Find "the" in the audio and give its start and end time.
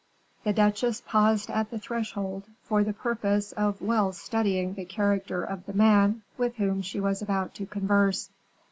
0.43-0.51, 1.69-1.77, 2.83-2.91, 4.73-4.83, 5.67-5.73